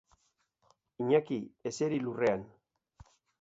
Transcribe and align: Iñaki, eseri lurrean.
Iñaki, 1.01 1.37
eseri 1.71 1.99
lurrean. 2.07 2.41